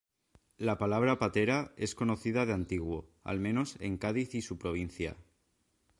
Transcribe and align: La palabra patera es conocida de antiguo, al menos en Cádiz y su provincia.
La 0.57 0.79
palabra 0.79 1.19
patera 1.19 1.73
es 1.77 1.93
conocida 1.93 2.47
de 2.47 2.53
antiguo, 2.53 3.11
al 3.23 3.39
menos 3.39 3.77
en 3.81 3.99
Cádiz 3.99 4.33
y 4.33 4.41
su 4.41 4.57
provincia. 4.57 5.15